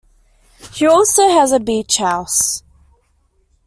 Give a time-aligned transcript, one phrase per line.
[0.73, 2.63] She also has a beach house.